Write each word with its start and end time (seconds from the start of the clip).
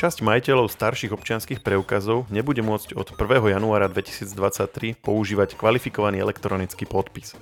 Časť 0.00 0.24
majiteľov 0.24 0.72
starších 0.72 1.12
občianských 1.12 1.60
preukazov 1.60 2.24
nebude 2.32 2.64
môcť 2.64 2.96
od 2.96 3.12
1. 3.20 3.52
januára 3.52 3.84
2023 3.84 4.96
používať 4.96 5.60
kvalifikovaný 5.60 6.24
elektronický 6.24 6.88
podpis. 6.88 7.36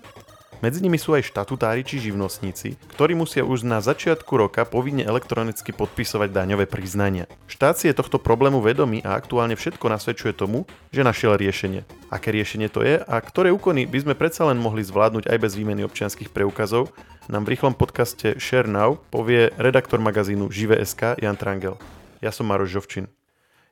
Medzi 0.59 0.83
nimi 0.83 0.99
sú 0.99 1.15
aj 1.15 1.31
štatutári 1.31 1.87
či 1.87 2.03
živnostníci, 2.03 2.75
ktorí 2.99 3.15
musia 3.15 3.47
už 3.47 3.63
na 3.63 3.79
začiatku 3.79 4.35
roka 4.35 4.67
povinne 4.67 5.07
elektronicky 5.07 5.71
podpisovať 5.71 6.35
daňové 6.35 6.67
priznania. 6.67 7.31
Štát 7.47 7.79
si 7.79 7.87
je 7.87 7.95
tohto 7.95 8.19
problému 8.19 8.59
vedomý 8.59 9.07
a 9.07 9.15
aktuálne 9.15 9.55
všetko 9.55 9.87
nasvedčuje 9.87 10.35
tomu, 10.35 10.67
že 10.91 11.07
našiel 11.07 11.39
riešenie. 11.39 11.87
Aké 12.11 12.35
riešenie 12.35 12.67
to 12.75 12.83
je 12.83 12.99
a 12.99 13.15
ktoré 13.23 13.55
úkony 13.55 13.87
by 13.87 14.03
sme 14.03 14.19
predsa 14.19 14.51
len 14.51 14.59
mohli 14.59 14.83
zvládnuť 14.83 15.31
aj 15.31 15.39
bez 15.39 15.55
výmeny 15.55 15.87
občianských 15.87 16.35
preukazov, 16.35 16.91
nám 17.31 17.47
v 17.47 17.55
rýchlom 17.55 17.79
podcaste 17.79 18.35
Share 18.43 18.67
Now 18.67 18.99
povie 19.15 19.55
redaktor 19.63 20.03
magazínu 20.03 20.51
Žive.sk 20.51 21.23
Jan 21.23 21.39
Trangel. 21.39 21.79
Ja 22.19 22.35
som 22.35 22.51
Maroš 22.51 22.75
Žovčin. 22.75 23.07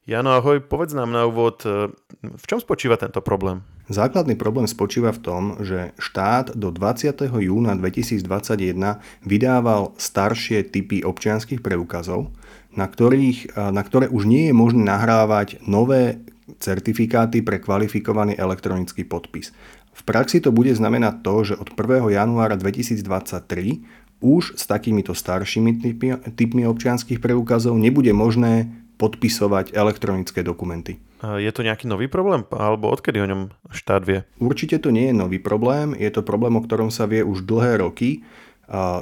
Jano, 0.06 0.38
ahoj, 0.38 0.62
povedz 0.62 0.94
nám 0.94 1.10
na 1.10 1.26
úvod, 1.26 1.66
e, 1.66 1.90
v 2.22 2.44
čom 2.46 2.62
spočíva 2.62 2.94
tento 2.94 3.18
problém? 3.18 3.66
Základný 3.90 4.38
problém 4.38 4.70
spočíva 4.70 5.10
v 5.10 5.18
tom, 5.18 5.42
že 5.66 5.90
štát 5.98 6.54
do 6.54 6.70
20. 6.70 7.26
júna 7.26 7.74
2021 7.74 9.02
vydával 9.26 9.98
staršie 9.98 10.62
typy 10.70 11.02
občianských 11.02 11.58
preukazov, 11.58 12.30
na, 12.70 12.86
ktorých, 12.86 13.50
e, 13.50 13.74
na 13.74 13.82
ktoré 13.82 14.06
už 14.06 14.30
nie 14.30 14.46
je 14.46 14.54
možné 14.54 14.86
nahrávať 14.86 15.58
nové 15.66 16.22
certifikáty 16.62 17.42
pre 17.42 17.58
kvalifikovaný 17.58 18.38
elektronický 18.38 19.02
podpis. 19.02 19.50
V 19.90 20.02
praxi 20.06 20.38
to 20.38 20.54
bude 20.54 20.70
znamenať 20.70 21.26
to, 21.26 21.34
že 21.42 21.54
od 21.58 21.74
1. 21.74 22.14
januára 22.14 22.54
2023 22.54 24.05
už 24.20 24.56
s 24.56 24.64
takýmito 24.64 25.12
staršími 25.12 25.82
typmi, 25.82 26.10
typmi 26.34 26.62
občianských 26.64 27.20
preukazov 27.20 27.76
nebude 27.76 28.12
možné 28.16 28.68
podpisovať 28.96 29.76
elektronické 29.76 30.40
dokumenty. 30.40 30.96
Je 31.20 31.48
to 31.52 31.64
nejaký 31.64 31.88
nový 31.88 32.08
problém, 32.08 32.44
alebo 32.52 32.92
odkedy 32.92 33.20
o 33.20 33.28
ňom 33.28 33.42
štát 33.72 34.04
vie? 34.04 34.24
Určite 34.40 34.80
to 34.80 34.92
nie 34.92 35.12
je 35.12 35.14
nový 35.16 35.40
problém, 35.40 35.96
je 35.96 36.08
to 36.12 36.24
problém, 36.24 36.56
o 36.56 36.64
ktorom 36.64 36.88
sa 36.92 37.08
vie 37.08 37.24
už 37.24 37.44
dlhé 37.44 37.80
roky, 37.80 38.24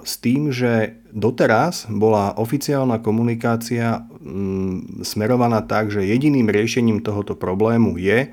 s 0.05 0.21
tým, 0.21 0.53
že 0.53 1.01
doteraz 1.09 1.89
bola 1.89 2.37
oficiálna 2.37 3.01
komunikácia 3.01 4.05
mm, 4.21 5.01
smerovaná 5.01 5.65
tak, 5.65 5.89
že 5.89 6.05
jediným 6.05 6.53
riešením 6.53 7.01
tohoto 7.01 7.33
problému 7.33 7.97
je, 7.97 8.29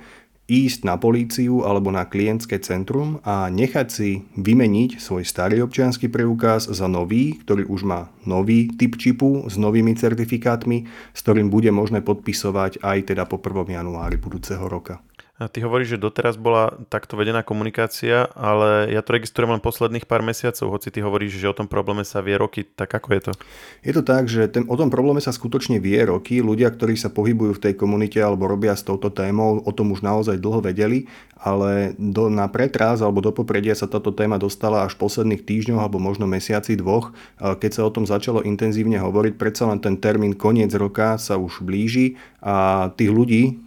ísť 0.51 0.83
na 0.83 0.99
políciu 0.99 1.63
alebo 1.63 1.95
na 1.95 2.03
klientské 2.03 2.59
centrum 2.59 3.23
a 3.23 3.47
nechať 3.47 3.87
si 3.87 4.27
vymeniť 4.35 4.99
svoj 4.99 5.23
starý 5.23 5.63
občianský 5.63 6.11
preukaz 6.11 6.67
za 6.67 6.91
nový, 6.91 7.39
ktorý 7.39 7.71
už 7.71 7.87
má 7.87 8.11
nový 8.27 8.67
typ 8.75 8.99
čipu 8.99 9.47
s 9.47 9.55
novými 9.55 9.95
certifikátmi, 9.95 10.83
s 11.15 11.19
ktorým 11.23 11.47
bude 11.47 11.71
možné 11.71 12.03
podpisovať 12.03 12.83
aj 12.83 13.15
teda 13.15 13.23
po 13.31 13.39
1. 13.39 13.71
januári 13.79 14.19
budúceho 14.19 14.67
roka. 14.67 14.99
A 15.41 15.49
ty 15.49 15.65
hovoríš, 15.65 15.97
že 15.97 16.03
doteraz 16.05 16.37
bola 16.37 16.77
takto 16.93 17.17
vedená 17.17 17.41
komunikácia, 17.41 18.29
ale 18.37 18.93
ja 18.93 19.01
to 19.01 19.17
registrujem 19.17 19.57
len 19.57 19.65
posledných 19.65 20.05
pár 20.05 20.21
mesiacov, 20.21 20.69
hoci 20.69 20.93
ty 20.93 21.01
hovoríš, 21.01 21.41
že 21.41 21.49
o 21.49 21.57
tom 21.57 21.65
probléme 21.65 22.05
sa 22.05 22.21
vie 22.21 22.37
roky, 22.37 22.61
tak 22.61 22.93
ako 22.93 23.09
je 23.09 23.21
to? 23.25 23.31
Je 23.81 23.89
to 23.89 24.05
tak, 24.05 24.29
že 24.29 24.45
ten, 24.53 24.69
o 24.69 24.77
tom 24.77 24.93
probléme 24.93 25.17
sa 25.17 25.33
skutočne 25.33 25.81
vie 25.81 25.97
roky. 26.05 26.45
Ľudia, 26.45 26.69
ktorí 26.69 26.93
sa 26.93 27.09
pohybujú 27.09 27.57
v 27.57 27.63
tej 27.65 27.73
komunite 27.73 28.21
alebo 28.21 28.45
robia 28.45 28.77
s 28.77 28.85
touto 28.85 29.09
témou, 29.09 29.65
o 29.65 29.71
tom 29.73 29.89
už 29.89 30.05
naozaj 30.05 30.37
dlho 30.37 30.61
vedeli, 30.61 31.09
ale 31.41 31.97
do, 31.97 32.29
na 32.29 32.45
pretraz 32.45 33.01
alebo 33.01 33.25
do 33.25 33.33
popredia 33.33 33.73
sa 33.73 33.89
táto 33.89 34.13
téma 34.13 34.37
dostala 34.37 34.85
až 34.85 34.93
v 34.93 35.09
posledných 35.09 35.41
týždňoch 35.41 35.81
alebo 35.81 35.97
možno 35.97 36.29
mesiaci 36.29 36.77
dvoch, 36.77 37.17
keď 37.41 37.81
sa 37.81 37.81
o 37.81 37.89
tom 37.89 38.05
začalo 38.05 38.45
intenzívne 38.45 39.01
hovoriť. 39.01 39.41
Predsa 39.41 39.65
len 39.73 39.81
ten 39.81 39.97
termín 39.97 40.37
koniec 40.37 40.69
roka 40.77 41.17
sa 41.17 41.41
už 41.41 41.65
blíži 41.65 42.21
a 42.45 42.93
tých 42.93 43.09
ľudí, 43.09 43.57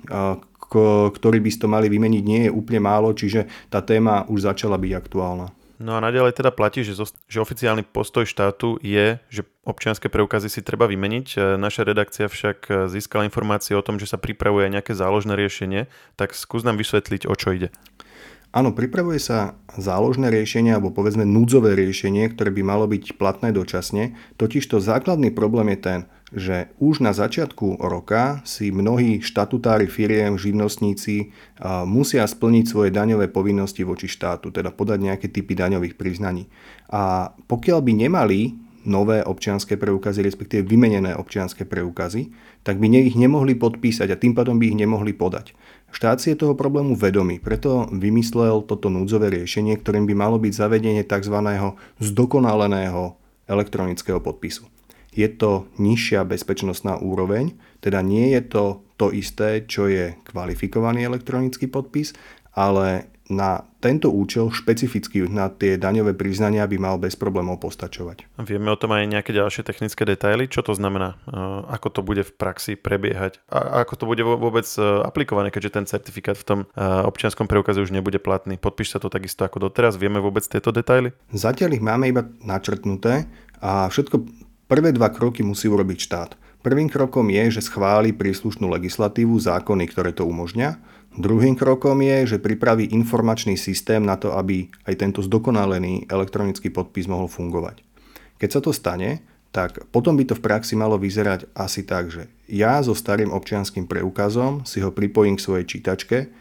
ktorí 1.15 1.39
by 1.43 1.51
si 1.51 1.59
to 1.61 1.69
mali 1.69 1.91
vymeniť, 1.93 2.23
nie 2.25 2.41
je 2.49 2.55
úplne 2.55 2.81
málo, 2.81 3.13
čiže 3.13 3.47
tá 3.69 3.85
téma 3.85 4.25
už 4.31 4.49
začala 4.49 4.81
byť 4.81 4.93
aktuálna. 4.95 5.49
No 5.83 5.99
a 5.99 6.01
naďalej 6.01 6.39
teda 6.39 6.55
platí, 6.55 6.87
že, 6.87 6.95
že 7.27 7.43
oficiálny 7.43 7.83
postoj 7.83 8.23
štátu 8.23 8.79
je, 8.79 9.19
že 9.27 9.43
občianské 9.67 10.07
preukazy 10.07 10.47
si 10.47 10.63
treba 10.63 10.87
vymeniť. 10.87 11.27
E, 11.35 11.39
naša 11.59 11.83
redakcia 11.83 12.31
však 12.31 12.59
e, 12.71 12.73
získala 12.87 13.27
informácie 13.27 13.75
o 13.75 13.83
tom, 13.83 13.99
že 13.99 14.07
sa 14.07 14.15
pripravuje 14.15 14.71
nejaké 14.71 14.95
záložné 14.95 15.35
riešenie, 15.35 15.91
tak 16.15 16.33
skús 16.33 16.63
nám 16.63 16.79
vysvetliť, 16.79 17.27
o 17.27 17.35
čo 17.35 17.59
ide. 17.59 17.69
Áno, 18.55 18.71
pripravuje 18.71 19.19
sa 19.19 19.59
záložné 19.75 20.31
riešenie 20.31 20.79
alebo 20.79 20.95
povedzme 20.95 21.27
núdzové 21.27 21.75
riešenie, 21.75 22.31
ktoré 22.31 22.55
by 22.55 22.63
malo 22.63 22.87
byť 22.87 23.19
platné 23.19 23.51
dočasne. 23.51 24.15
Totižto 24.39 24.79
základný 24.79 25.35
problém 25.35 25.75
je 25.75 25.79
ten, 25.83 26.01
že 26.33 26.73
už 26.81 27.05
na 27.05 27.13
začiatku 27.13 27.85
roka 27.85 28.41
si 28.49 28.73
mnohí 28.73 29.21
štatutári 29.21 29.85
firiem, 29.91 30.41
živnostníci 30.41 31.35
musia 31.85 32.25
splniť 32.25 32.65
svoje 32.65 32.91
daňové 32.91 33.29
povinnosti 33.29 33.85
voči 33.85 34.09
štátu, 34.09 34.49
teda 34.49 34.73
podať 34.73 34.99
nejaké 35.05 35.27
typy 35.29 35.53
daňových 35.53 36.01
priznaní. 36.01 36.49
A 36.89 37.35
pokiaľ 37.45 37.79
by 37.85 37.93
nemali 38.09 38.41
nové 38.85 39.25
občianské 39.25 39.81
preukazy, 39.81 40.21
respektíve 40.21 40.61
vymenené 40.65 41.17
občianské 41.17 41.65
preukazy, 41.65 42.29
tak 42.65 42.77
by 42.77 42.93
ich 43.01 43.17
nemohli 43.17 43.57
podpísať 43.57 44.13
a 44.13 44.21
tým 44.21 44.37
pádom 44.37 44.61
by 44.61 44.73
ich 44.73 44.77
nemohli 44.77 45.17
podať. 45.17 45.57
Štát 45.95 46.21
si 46.21 46.35
je 46.35 46.41
toho 46.43 46.53
problému 46.59 46.99
vedomý, 46.99 47.41
preto 47.41 47.89
vymyslel 47.95 48.67
toto 48.67 48.91
núdzové 48.91 49.31
riešenie, 49.31 49.79
ktorým 49.79 50.05
by 50.11 50.15
malo 50.19 50.37
byť 50.37 50.53
zavedenie 50.53 51.07
tzv. 51.07 51.37
zdokonaleného 52.03 53.17
elektronického 53.49 54.19
podpisu. 54.19 54.67
Je 55.15 55.31
to 55.31 55.71
nižšia 55.79 56.27
bezpečnostná 56.27 56.99
úroveň, 56.99 57.55
teda 57.79 58.03
nie 58.03 58.35
je 58.35 58.43
to 58.43 58.65
to 58.99 59.11
isté, 59.11 59.67
čo 59.67 59.87
je 59.91 60.15
kvalifikovaný 60.27 61.07
elektronický 61.07 61.67
podpis, 61.67 62.15
ale 62.55 63.15
na 63.33 63.65
tento 63.81 64.13
účel 64.13 64.53
špecificky 64.53 65.25
na 65.25 65.49
tie 65.49 65.81
daňové 65.81 66.13
priznania 66.13 66.69
by 66.69 66.77
mal 66.77 66.97
bez 67.01 67.17
problémov 67.17 67.57
postačovať. 67.57 68.29
Vieme 68.45 68.69
o 68.69 68.77
tom 68.77 68.93
aj 68.93 69.09
nejaké 69.09 69.33
ďalšie 69.33 69.65
technické 69.65 70.05
detaily? 70.05 70.45
Čo 70.45 70.61
to 70.61 70.73
znamená? 70.77 71.17
Ako 71.73 71.89
to 71.89 72.01
bude 72.05 72.21
v 72.21 72.33
praxi 72.37 72.77
prebiehať? 72.77 73.41
A 73.49 73.85
ako 73.85 73.95
to 73.97 74.05
bude 74.05 74.21
vôbec 74.21 74.69
e, 74.77 74.81
aplikované, 75.05 75.49
keďže 75.49 75.75
ten 75.81 75.85
certifikát 75.89 76.37
v 76.37 76.45
tom 76.45 76.61
e, 76.65 76.67
občianskom 76.85 77.49
preukaze 77.49 77.81
už 77.81 77.97
nebude 77.97 78.21
platný? 78.21 78.61
Podpíš 78.61 78.97
sa 78.97 78.99
to 79.01 79.09
takisto 79.09 79.49
ako 79.49 79.73
doteraz? 79.73 79.97
Vieme 79.97 80.21
vôbec 80.21 80.45
tieto 80.45 80.69
detaily? 80.69 81.17
Zatiaľ 81.33 81.81
ich 81.81 81.85
máme 81.85 82.13
iba 82.13 82.29
načrtnuté 82.45 83.25
a 83.65 83.89
všetko 83.89 84.21
prvé 84.67 84.91
dva 84.93 85.13
kroky 85.13 85.45
musí 85.45 85.69
urobiť 85.69 85.99
štát. 86.01 86.31
Prvým 86.65 86.89
krokom 86.89 87.29
je, 87.29 87.61
že 87.61 87.69
schváli 87.69 88.17
príslušnú 88.17 88.65
legislatívu, 88.73 89.37
zákony, 89.37 89.85
ktoré 89.93 90.17
to 90.17 90.25
umožňa. 90.25 90.81
Druhým 91.15 91.55
krokom 91.55 92.01
je, 92.01 92.35
že 92.35 92.43
pripraví 92.43 92.89
informačný 92.89 93.61
systém 93.61 94.01
na 94.01 94.17
to, 94.17 94.33
aby 94.33 94.73
aj 94.89 94.97
tento 94.97 95.21
zdokonalený 95.21 96.09
elektronický 96.09 96.73
podpis 96.73 97.05
mohol 97.05 97.29
fungovať. 97.29 97.85
Keď 98.41 98.49
sa 98.51 98.61
to 98.65 98.73
stane, 98.73 99.21
tak 99.55 99.87
potom 99.95 100.19
by 100.19 100.27
to 100.27 100.35
v 100.35 100.43
praxi 100.43 100.75
malo 100.75 100.99
vyzerať 100.99 101.47
asi 101.55 101.87
tak, 101.87 102.11
že 102.11 102.27
ja 102.51 102.83
so 102.83 102.91
starým 102.91 103.31
občianským 103.31 103.87
preukazom 103.87 104.67
si 104.67 104.83
ho 104.83 104.91
pripojím 104.91 105.39
k 105.39 105.45
svojej 105.47 105.67
čítačke 105.69 106.33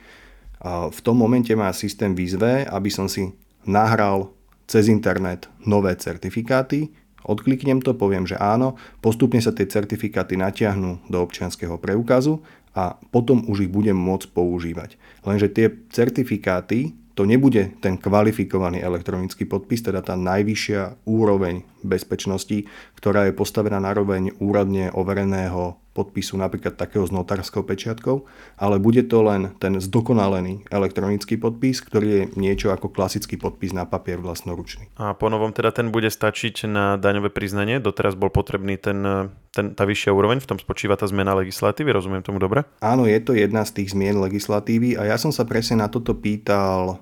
a 0.58 0.90
v 0.90 1.00
tom 1.06 1.22
momente 1.22 1.54
má 1.54 1.70
systém 1.76 2.18
výzve, 2.18 2.66
aby 2.66 2.90
som 2.90 3.06
si 3.06 3.30
nahral 3.70 4.34
cez 4.66 4.90
internet 4.90 5.46
nové 5.62 5.94
certifikáty, 5.94 6.90
odkliknem 7.28 7.84
to, 7.84 7.96
poviem, 7.96 8.24
že 8.28 8.40
áno, 8.40 8.80
postupne 9.00 9.40
sa 9.40 9.52
tie 9.56 9.68
certifikáty 9.68 10.40
natiahnú 10.40 11.04
do 11.08 11.18
občianského 11.20 11.76
preukazu 11.80 12.44
a 12.74 12.98
potom 13.14 13.46
už 13.46 13.70
ich 13.70 13.72
budem 13.72 13.96
môcť 13.98 14.34
používať. 14.34 14.98
Lenže 15.24 15.48
tie 15.54 15.68
certifikáty, 15.94 16.98
to 17.14 17.30
nebude 17.30 17.78
ten 17.78 18.02
kvalifikovaný 18.02 18.82
elektronický 18.82 19.46
podpis, 19.46 19.86
teda 19.86 20.02
tá 20.02 20.18
najvyššia 20.18 21.06
úroveň 21.06 21.62
bezpečnosti, 21.86 22.66
ktorá 22.98 23.30
je 23.30 23.38
postavená 23.38 23.78
na 23.78 23.94
roveň 23.94 24.34
úradne 24.42 24.90
overeného 24.90 25.83
podpisu 25.94 26.42
napríklad 26.42 26.74
takého 26.74 27.06
s 27.06 27.14
notárskou 27.14 27.62
pečiatkou, 27.62 28.26
ale 28.58 28.82
bude 28.82 29.06
to 29.06 29.22
len 29.22 29.54
ten 29.62 29.78
zdokonalený 29.78 30.66
elektronický 30.74 31.38
podpis, 31.38 31.80
ktorý 31.86 32.08
je 32.10 32.22
niečo 32.34 32.74
ako 32.74 32.90
klasický 32.90 33.38
podpis 33.38 33.72
na 33.72 33.86
papier 33.86 34.18
vlastnoručný. 34.18 34.90
A 34.98 35.14
po 35.14 35.30
novom 35.30 35.54
teda 35.54 35.70
ten 35.70 35.94
bude 35.94 36.10
stačiť 36.10 36.66
na 36.66 36.98
daňové 36.98 37.30
priznanie? 37.30 37.78
Doteraz 37.78 38.18
bol 38.18 38.34
potrebný 38.34 38.82
ten, 38.82 39.30
ten, 39.54 39.78
tá 39.78 39.86
vyššia 39.86 40.12
úroveň, 40.12 40.42
v 40.42 40.50
tom 40.50 40.58
spočíva 40.58 40.98
tá 40.98 41.06
zmena 41.06 41.38
legislatívy, 41.38 41.94
rozumiem 41.94 42.26
tomu 42.26 42.42
dobre? 42.42 42.66
Áno, 42.82 43.06
je 43.06 43.22
to 43.22 43.38
jedna 43.38 43.62
z 43.62 43.78
tých 43.82 43.94
zmien 43.94 44.18
legislatívy 44.18 44.98
a 44.98 45.14
ja 45.14 45.22
som 45.22 45.30
sa 45.30 45.46
presne 45.46 45.86
na 45.86 45.88
toto 45.94 46.18
pýtal 46.18 47.00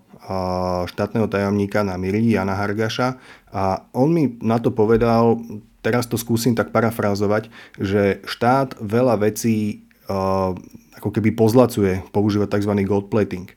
štátneho 0.86 1.26
tajomníka 1.26 1.82
na 1.82 1.98
Miri, 1.98 2.38
Jana 2.38 2.54
Hargaša 2.54 3.18
a 3.50 3.90
on 3.98 4.14
mi 4.14 4.38
na 4.40 4.62
to 4.62 4.70
povedal 4.70 5.42
teraz 5.82 6.08
to 6.08 6.18
skúsim 6.18 6.54
tak 6.58 6.70
parafrázovať, 6.74 7.50
že 7.78 8.22
štát 8.26 8.78
veľa 8.80 9.22
vecí 9.22 9.86
uh, 10.10 10.56
ako 10.98 11.10
keby 11.10 11.34
pozlacuje, 11.34 12.06
používa 12.14 12.46
tzv. 12.46 12.74
gold 12.86 13.10
plating. 13.10 13.50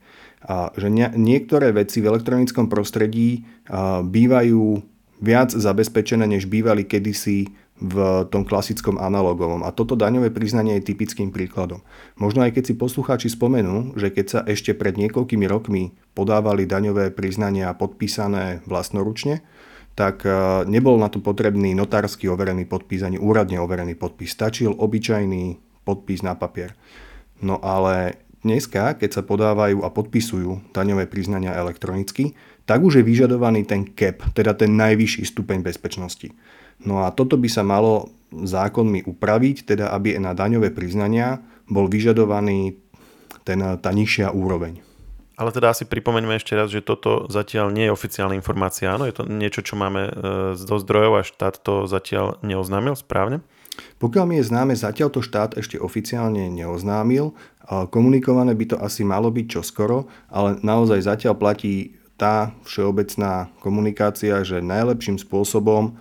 A 0.45 0.73
že 0.77 0.93
nie, 0.93 1.09
niektoré 1.17 1.73
veci 1.73 2.05
v 2.05 2.09
elektronickom 2.13 2.69
prostredí 2.69 3.45
uh, 3.69 4.05
bývajú 4.05 4.81
viac 5.25 5.57
zabezpečené, 5.57 6.29
než 6.29 6.51
bývali 6.51 6.85
kedysi 6.85 7.49
v 7.75 7.97
tom 8.31 8.47
klasickom 8.47 9.03
analogovom. 9.03 9.67
A 9.67 9.75
toto 9.75 9.99
daňové 9.99 10.31
priznanie 10.31 10.79
je 10.79 10.95
typickým 10.95 11.35
príkladom. 11.35 11.83
Možno 12.15 12.47
aj 12.47 12.55
keď 12.55 12.71
si 12.71 12.75
poslucháči 12.79 13.29
spomenú, 13.35 13.99
že 13.99 14.15
keď 14.15 14.27
sa 14.31 14.41
ešte 14.47 14.79
pred 14.79 14.95
niekoľkými 14.95 15.43
rokmi 15.51 15.91
podávali 16.15 16.71
daňové 16.71 17.11
priznania 17.11 17.75
podpísané 17.75 18.63
vlastnoručne, 18.71 19.43
tak 19.95 20.27
e, 20.27 20.31
nebol 20.67 20.99
na 20.99 21.07
to 21.07 21.23
potrebný 21.23 21.73
notársky 21.73 22.27
overený 22.27 22.67
podpis 22.67 23.07
ani 23.07 23.19
úradne 23.19 23.63
overený 23.63 23.95
podpis. 23.95 24.35
Stačil 24.35 24.75
obyčajný 24.75 25.59
podpis 25.87 26.21
na 26.27 26.35
papier. 26.35 26.75
No 27.39 27.63
ale 27.63 28.19
dneska, 28.43 28.99
keď 28.99 29.11
sa 29.11 29.23
podávajú 29.23 29.87
a 29.87 29.89
podpisujú 29.95 30.75
daňové 30.75 31.07
priznania 31.07 31.55
elektronicky, 31.55 32.35
tak 32.67 32.83
už 32.83 33.01
je 33.01 33.05
vyžadovaný 33.07 33.65
ten 33.65 33.87
CAP, 33.87 34.35
teda 34.35 34.57
ten 34.59 34.75
najvyšší 34.75 35.23
stupeň 35.31 35.63
bezpečnosti. 35.63 36.35
No 36.83 37.07
a 37.07 37.15
toto 37.15 37.39
by 37.39 37.49
sa 37.49 37.63
malo 37.63 38.11
zákonmi 38.35 39.07
upraviť, 39.07 39.69
teda 39.69 39.95
aby 39.95 40.19
na 40.19 40.35
daňové 40.35 40.75
priznania 40.75 41.39
bol 41.71 41.87
vyžadovaný 41.87 42.83
ten, 43.47 43.61
tá 43.61 43.91
nižšia 43.95 44.35
úroveň. 44.35 44.83
Ale 45.35 45.51
teda 45.51 45.75
asi 45.75 45.83
pripomeňme 45.83 46.39
ešte 46.39 46.55
raz, 46.55 46.71
že 46.71 46.85
toto 46.85 47.27
zatiaľ 47.27 47.75
nie 47.75 47.91
je 47.91 47.95
oficiálna 47.95 48.39
informácia. 48.39 48.95
Áno, 48.95 49.11
je 49.11 49.19
to 49.19 49.27
niečo, 49.27 49.67
čo 49.67 49.75
máme 49.75 50.03
e, 50.07 50.13
zo 50.55 50.77
zdrojov 50.79 51.13
a 51.19 51.27
štát 51.27 51.59
to 51.59 51.91
zatiaľ 51.91 52.39
neoznámil 52.47 52.95
správne? 52.95 53.43
Pokiaľ 53.99 54.25
mi 54.31 54.39
je 54.39 54.47
známe, 54.47 54.79
zatiaľ 54.79 55.11
to 55.11 55.19
štát 55.19 55.59
ešte 55.59 55.75
oficiálne 55.83 56.47
neoznámil. 56.47 57.35
Komunikované 57.67 58.55
by 58.55 58.65
to 58.71 58.77
asi 58.79 59.03
malo 59.03 59.35
byť 59.35 59.47
čoskoro, 59.51 60.07
ale 60.31 60.63
naozaj 60.63 61.03
zatiaľ 61.03 61.35
platí 61.35 61.99
tá 62.15 62.55
všeobecná 62.63 63.51
komunikácia, 63.59 64.47
že 64.47 64.63
najlepším 64.63 65.19
spôsobom 65.19 65.99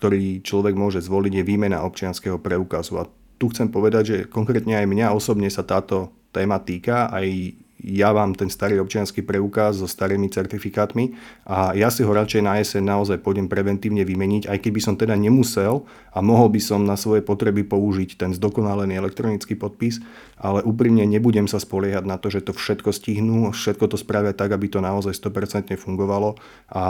ktorý 0.00 0.40
človek 0.40 0.72
môže 0.72 1.04
zvoliť, 1.04 1.32
je 1.36 1.44
výmena 1.44 1.84
občianského 1.84 2.40
preukazu. 2.40 2.96
A 2.96 3.04
tu 3.36 3.52
chcem 3.52 3.68
povedať, 3.68 4.02
že 4.08 4.16
konkrétne 4.24 4.80
aj 4.80 4.88
mňa 4.88 5.12
osobne 5.12 5.52
sa 5.52 5.60
táto 5.60 6.08
téma 6.32 6.56
týka, 6.56 7.12
aj 7.12 7.52
ja 7.84 8.12
vám 8.12 8.36
ten 8.36 8.52
starý 8.52 8.76
občianský 8.80 9.24
preukaz 9.24 9.80
so 9.80 9.88
starými 9.88 10.28
certifikátmi 10.28 11.16
a 11.48 11.72
ja 11.72 11.88
si 11.88 12.04
ho 12.04 12.12
radšej 12.12 12.42
na 12.44 12.60
jeseň 12.60 12.82
naozaj 12.84 13.24
pôjdem 13.24 13.48
preventívne 13.48 14.04
vymeniť, 14.04 14.52
aj 14.52 14.58
keby 14.60 14.80
som 14.84 14.94
teda 15.00 15.16
nemusel 15.16 15.88
a 16.12 16.18
mohol 16.20 16.52
by 16.52 16.60
som 16.60 16.84
na 16.84 17.00
svoje 17.00 17.24
potreby 17.24 17.64
použiť 17.64 18.20
ten 18.20 18.30
zdokonalený 18.36 19.00
elektronický 19.00 19.56
podpis, 19.56 20.04
ale 20.36 20.60
úprimne 20.60 21.04
nebudem 21.08 21.48
sa 21.48 21.56
spoliehať 21.56 22.04
na 22.04 22.20
to, 22.20 22.28
že 22.28 22.44
to 22.44 22.52
všetko 22.52 22.92
stihnú, 22.92 23.48
všetko 23.52 23.88
to 23.88 23.96
spravia 23.96 24.36
tak, 24.36 24.52
aby 24.52 24.68
to 24.68 24.84
naozaj 24.84 25.16
100% 25.16 25.72
fungovalo 25.80 26.36
a 26.68 26.84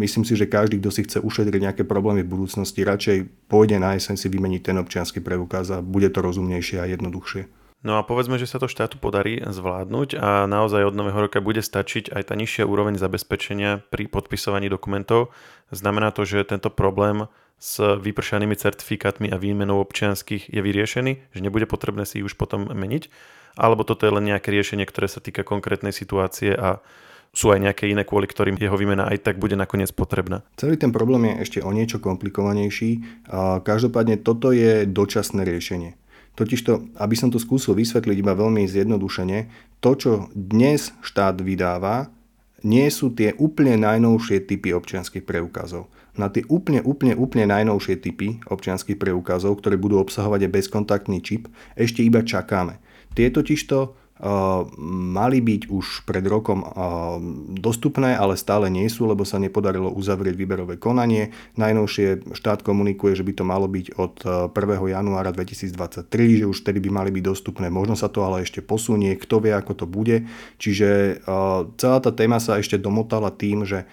myslím 0.00 0.24
si, 0.24 0.32
že 0.32 0.48
každý, 0.48 0.80
kto 0.80 0.90
si 0.92 1.04
chce 1.04 1.20
ušetriť 1.20 1.60
nejaké 1.60 1.82
problémy 1.84 2.24
v 2.24 2.32
budúcnosti, 2.32 2.80
radšej 2.84 3.48
pôjde 3.52 3.76
na 3.76 3.96
jeseň 4.00 4.16
si 4.16 4.32
vymeniť 4.32 4.72
ten 4.72 4.76
občianský 4.80 5.20
preukaz 5.20 5.68
a 5.74 5.84
bude 5.84 6.08
to 6.08 6.24
rozumnejšie 6.24 6.80
a 6.80 6.88
jednoduchšie. 6.88 7.59
No 7.80 7.96
a 7.96 8.04
povedzme, 8.04 8.36
že 8.36 8.44
sa 8.44 8.60
to 8.60 8.68
štátu 8.68 9.00
podarí 9.00 9.40
zvládnuť 9.40 10.20
a 10.20 10.44
naozaj 10.44 10.92
od 10.92 10.92
nového 10.92 11.16
roka 11.16 11.40
bude 11.40 11.64
stačiť 11.64 12.12
aj 12.12 12.28
tá 12.28 12.34
nižšia 12.36 12.68
úroveň 12.68 13.00
zabezpečenia 13.00 13.80
pri 13.88 14.04
podpisovaní 14.04 14.68
dokumentov. 14.68 15.32
Znamená 15.72 16.12
to, 16.12 16.28
že 16.28 16.44
tento 16.44 16.68
problém 16.68 17.32
s 17.56 17.80
vypršanými 17.80 18.52
certifikátmi 18.52 19.32
a 19.32 19.40
výmenou 19.40 19.80
občianských 19.80 20.52
je 20.52 20.60
vyriešený, 20.60 21.12
že 21.32 21.40
nebude 21.40 21.64
potrebné 21.64 22.04
si 22.04 22.20
už 22.20 22.36
potom 22.36 22.68
meniť, 22.68 23.08
alebo 23.56 23.84
toto 23.84 24.04
je 24.04 24.12
len 24.12 24.28
nejaké 24.28 24.52
riešenie, 24.52 24.84
ktoré 24.84 25.08
sa 25.08 25.24
týka 25.24 25.44
konkrétnej 25.44 25.92
situácie 25.92 26.56
a 26.56 26.84
sú 27.36 27.52
aj 27.52 27.62
nejaké 27.62 27.86
iné, 27.86 28.02
kvôli 28.02 28.26
ktorým 28.26 28.58
jeho 28.58 28.74
výmena 28.74 29.06
aj 29.06 29.22
tak 29.22 29.36
bude 29.36 29.54
nakoniec 29.54 29.92
potrebná. 29.94 30.42
Celý 30.56 30.80
ten 30.80 30.90
problém 30.90 31.30
je 31.30 31.34
ešte 31.46 31.58
o 31.60 31.70
niečo 31.70 32.02
komplikovanejší. 32.02 33.24
Každopádne 33.62 34.18
toto 34.24 34.50
je 34.50 34.88
dočasné 34.88 35.44
riešenie. 35.44 35.99
Totižto, 36.38 36.96
aby 36.96 37.14
som 37.18 37.28
to 37.28 37.36
skúsil 37.36 37.76
vysvetliť 37.76 38.16
iba 38.16 38.32
veľmi 38.32 38.64
zjednodušene, 38.64 39.38
to, 39.82 39.90
čo 39.96 40.10
dnes 40.32 40.94
štát 41.04 41.40
vydáva, 41.42 42.08
nie 42.60 42.86
sú 42.92 43.12
tie 43.12 43.32
úplne 43.40 43.80
najnovšie 43.80 44.44
typy 44.44 44.76
občianských 44.76 45.24
preukazov. 45.24 45.88
Na 46.16 46.28
tie 46.28 46.44
úplne, 46.52 46.84
úplne, 46.84 47.16
úplne 47.16 47.48
najnovšie 47.48 47.96
typy 48.04 48.42
občianských 48.44 49.00
preukazov, 49.00 49.60
ktoré 49.60 49.80
budú 49.80 49.96
obsahovať 50.02 50.48
aj 50.48 50.54
bezkontaktný 50.60 51.18
čip, 51.24 51.48
ešte 51.78 52.04
iba 52.04 52.20
čakáme. 52.20 52.76
Tie 53.16 53.32
totižto 53.32 53.96
mali 55.10 55.40
byť 55.40 55.72
už 55.72 56.04
pred 56.04 56.20
rokom 56.28 56.60
dostupné, 57.56 58.12
ale 58.12 58.36
stále 58.36 58.68
nie 58.68 58.84
sú, 58.92 59.08
lebo 59.08 59.24
sa 59.24 59.40
nepodarilo 59.40 59.88
uzavrieť 59.88 60.36
výberové 60.36 60.76
konanie. 60.76 61.32
Najnovšie 61.56 62.36
štát 62.36 62.60
komunikuje, 62.60 63.16
že 63.16 63.24
by 63.24 63.32
to 63.32 63.44
malo 63.48 63.64
byť 63.64 63.86
od 63.96 64.14
1. 64.52 64.92
januára 64.92 65.32
2023, 65.32 66.04
že 66.36 66.44
už 66.44 66.58
tedy 66.60 66.84
by 66.84 66.90
mali 66.92 67.10
byť 67.16 67.24
dostupné. 67.24 67.72
Možno 67.72 67.96
sa 67.96 68.12
to 68.12 68.20
ale 68.20 68.44
ešte 68.44 68.60
posunie, 68.60 69.16
kto 69.16 69.40
vie, 69.40 69.56
ako 69.56 69.72
to 69.72 69.86
bude. 69.88 70.28
Čiže 70.60 71.20
celá 71.80 71.98
tá 72.04 72.12
téma 72.12 72.36
sa 72.44 72.60
ešte 72.60 72.76
domotala 72.76 73.32
tým, 73.32 73.64
že 73.64 73.88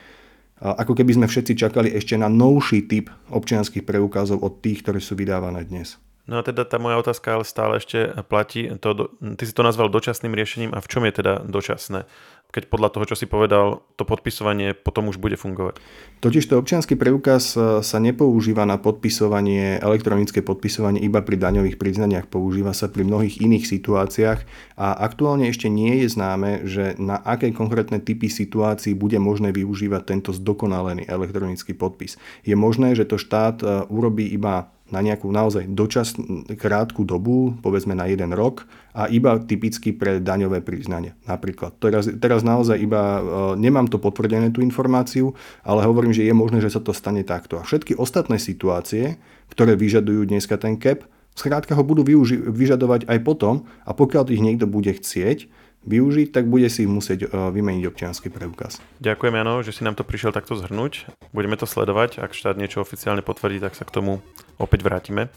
ako 0.58 0.98
keby 0.98 1.24
sme 1.24 1.28
všetci 1.30 1.54
čakali 1.54 1.94
ešte 1.94 2.18
na 2.18 2.28
novší 2.28 2.84
typ 2.90 3.14
občianských 3.30 3.86
preukazov 3.86 4.42
od 4.42 4.60
tých, 4.60 4.84
ktoré 4.84 4.98
sú 4.98 5.14
vydávané 5.16 5.64
dnes. 5.64 6.02
No 6.28 6.40
a 6.40 6.42
teda 6.44 6.68
tá 6.68 6.76
moja 6.76 7.00
otázka 7.00 7.40
ale 7.40 7.48
stále 7.48 7.80
ešte 7.80 8.12
platí. 8.28 8.68
To, 8.84 9.16
ty 9.40 9.44
si 9.48 9.56
to 9.56 9.64
nazval 9.64 9.88
dočasným 9.88 10.36
riešením 10.36 10.76
a 10.76 10.84
v 10.84 10.88
čom 10.92 11.08
je 11.08 11.24
teda 11.24 11.48
dočasné? 11.48 12.04
Keď 12.52 12.68
podľa 12.72 12.92
toho, 12.96 13.06
čo 13.12 13.16
si 13.20 13.28
povedal, 13.28 13.84
to 13.96 14.04
podpisovanie 14.08 14.72
potom 14.72 15.12
už 15.12 15.20
bude 15.20 15.36
fungovať. 15.36 15.84
Totiž 16.24 16.48
to 16.48 16.60
občianský 16.60 16.96
preukaz 16.96 17.56
e, 17.60 17.84
sa 17.84 17.98
nepoužíva 18.00 18.64
na 18.64 18.80
podpisovanie, 18.80 19.84
elektronické 19.84 20.40
podpisovanie 20.40 21.04
iba 21.04 21.20
pri 21.20 21.36
daňových 21.36 21.76
priznaniach, 21.76 22.32
používa 22.32 22.72
sa 22.72 22.88
pri 22.88 23.04
mnohých 23.04 23.44
iných 23.44 23.68
situáciách 23.68 24.40
a 24.80 24.88
aktuálne 24.96 25.52
ešte 25.52 25.68
nie 25.68 26.00
je 26.04 26.08
známe, 26.08 26.64
že 26.64 26.96
na 26.96 27.20
aké 27.20 27.52
konkrétne 27.52 28.00
typy 28.00 28.32
situácií 28.32 28.96
bude 28.96 29.20
možné 29.20 29.52
využívať 29.52 30.02
tento 30.08 30.32
zdokonalený 30.32 31.04
elektronický 31.04 31.76
podpis. 31.76 32.16
Je 32.48 32.56
možné, 32.56 32.96
že 32.96 33.04
to 33.04 33.20
štát 33.20 33.60
e, 33.60 33.68
urobí 33.92 34.24
iba 34.24 34.72
na 34.88 35.04
nejakú 35.04 35.28
naozaj 35.28 35.68
dočas 35.68 36.16
krátku 36.56 37.04
dobu, 37.04 37.56
povedzme 37.60 37.92
na 37.92 38.08
jeden 38.08 38.32
rok 38.32 38.64
a 38.96 39.12
iba 39.12 39.36
typicky 39.38 39.92
pre 39.92 40.24
daňové 40.24 40.64
priznanie 40.64 41.14
napríklad. 41.28 41.76
Teraz, 41.78 42.08
teraz 42.18 42.42
naozaj 42.42 42.80
iba 42.80 43.20
e, 43.20 43.22
nemám 43.60 43.92
to 43.92 44.00
potvrdené 44.00 44.50
tú 44.56 44.64
informáciu, 44.64 45.36
ale 45.68 45.84
hovorím, 45.84 46.16
že 46.16 46.24
je 46.24 46.34
možné, 46.34 46.64
že 46.64 46.72
sa 46.72 46.80
to 46.80 46.96
stane 46.96 47.22
takto. 47.28 47.60
A 47.60 47.68
všetky 47.68 48.00
ostatné 48.00 48.40
situácie, 48.40 49.20
ktoré 49.52 49.76
vyžadujú 49.76 50.24
dneska 50.28 50.56
ten 50.56 50.80
CAP, 50.80 51.04
skrátka 51.38 51.78
ho 51.78 51.84
budú 51.86 52.02
využi- 52.02 52.42
vyžadovať 52.42 53.06
aj 53.06 53.20
potom 53.22 53.68
a 53.86 53.92
pokiaľ 53.94 54.34
ich 54.34 54.42
niekto 54.42 54.66
bude 54.66 54.90
chcieť, 54.96 55.67
využiť, 55.88 56.36
tak 56.36 56.52
bude 56.52 56.68
si 56.68 56.84
musieť 56.84 57.26
e, 57.26 57.28
vymeniť 57.32 57.84
občianský 57.88 58.28
preukaz. 58.28 58.84
Ďakujem 59.00 59.34
Jano, 59.40 59.64
že 59.64 59.72
si 59.72 59.88
nám 59.88 59.96
to 59.96 60.04
prišiel 60.04 60.36
takto 60.36 60.60
zhrnúť. 60.60 61.08
Budeme 61.32 61.56
to 61.56 61.64
sledovať, 61.64 62.20
ak 62.20 62.36
štát 62.36 62.60
niečo 62.60 62.84
oficiálne 62.84 63.24
potvrdí, 63.24 63.64
tak 63.64 63.74
sa 63.74 63.88
k 63.88 63.96
tomu 63.96 64.20
opäť 64.60 64.84
vrátime. 64.84 65.32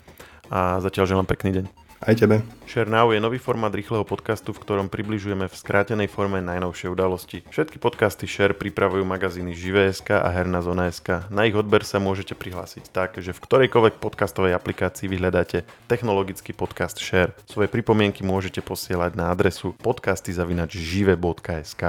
A 0.50 0.82
zatiaľ 0.82 1.06
želám 1.06 1.30
pekný 1.30 1.62
deň. 1.62 1.89
Aj 2.00 2.16
tebe. 2.16 2.40
Share 2.64 2.88
je 2.88 3.20
nový 3.20 3.36
formát 3.36 3.68
rýchleho 3.68 4.08
podcastu, 4.08 4.56
v 4.56 4.64
ktorom 4.64 4.88
približujeme 4.88 5.44
v 5.44 5.52
skrátenej 5.52 6.08
forme 6.08 6.40
najnovšie 6.40 6.88
udalosti. 6.88 7.44
Všetky 7.52 7.76
podcasty 7.76 8.24
Share 8.24 8.56
pripravujú 8.56 9.04
magazíny 9.04 9.52
Živé.sk 9.52 10.16
a 10.16 10.32
Herná 10.32 10.64
zona.sk. 10.64 11.28
Na 11.28 11.44
ich 11.44 11.52
odber 11.52 11.84
sa 11.84 12.00
môžete 12.00 12.32
prihlásiť 12.32 12.88
tak, 12.88 13.20
že 13.20 13.36
v 13.36 13.42
ktorejkoľvek 13.44 14.00
podcastovej 14.00 14.56
aplikácii 14.56 15.12
vyhľadáte 15.12 15.68
technologický 15.92 16.56
podcast 16.56 16.96
Share. 16.96 17.36
Svoje 17.44 17.68
pripomienky 17.68 18.24
môžete 18.24 18.64
posielať 18.64 19.20
na 19.20 19.28
adresu 19.28 19.76
podcasty.žive.sk. 19.84 21.84